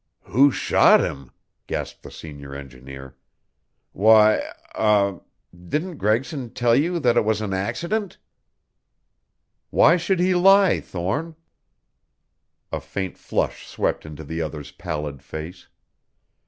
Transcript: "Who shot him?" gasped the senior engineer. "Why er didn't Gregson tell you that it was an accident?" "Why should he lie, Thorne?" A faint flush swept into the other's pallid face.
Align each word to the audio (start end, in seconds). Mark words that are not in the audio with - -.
"Who 0.23 0.49
shot 0.49 0.99
him?" 0.99 1.29
gasped 1.67 2.01
the 2.01 2.09
senior 2.09 2.55
engineer. 2.55 3.17
"Why 3.91 4.41
er 4.75 5.21
didn't 5.53 5.97
Gregson 5.97 6.55
tell 6.55 6.75
you 6.75 6.97
that 6.99 7.17
it 7.17 7.23
was 7.23 7.39
an 7.39 7.53
accident?" 7.53 8.17
"Why 9.69 9.97
should 9.97 10.19
he 10.19 10.33
lie, 10.33 10.79
Thorne?" 10.79 11.35
A 12.71 12.79
faint 12.81 13.15
flush 13.15 13.67
swept 13.67 14.03
into 14.03 14.23
the 14.23 14.41
other's 14.41 14.71
pallid 14.71 15.21
face. 15.21 15.67